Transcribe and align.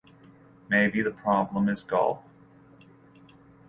Maybe 0.67 1.03
the 1.03 1.11
problem 1.11 1.69
is 1.69 1.83
golf. 1.83 2.23